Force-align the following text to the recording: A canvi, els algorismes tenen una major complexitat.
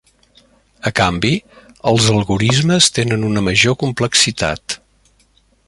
A 0.89 0.91
canvi, 0.99 1.33
els 1.91 2.07
algorismes 2.13 2.89
tenen 2.99 3.27
una 3.29 3.45
major 3.49 3.77
complexitat. 3.85 4.79